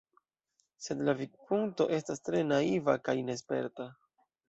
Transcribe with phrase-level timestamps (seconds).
[0.85, 3.93] Sed la vidpunkto estas tre naiva kaj nesperta.